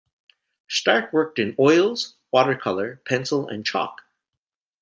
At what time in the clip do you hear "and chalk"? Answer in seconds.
3.47-4.01